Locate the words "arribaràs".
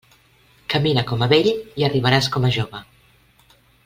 1.91-2.31